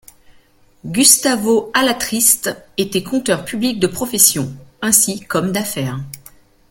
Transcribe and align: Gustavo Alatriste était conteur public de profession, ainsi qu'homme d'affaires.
Gustavo 0.83 1.69
Alatriste 1.75 2.49
était 2.79 3.03
conteur 3.03 3.45
public 3.45 3.79
de 3.79 3.85
profession, 3.85 4.51
ainsi 4.81 5.19
qu'homme 5.19 5.51
d'affaires. 5.51 5.99